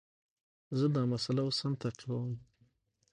زه 0.77 0.85
دا 0.95 1.01
مسئله 1.13 1.41
اوس 1.43 1.59
هم 1.63 1.73
تعقیبوم. 1.83 2.31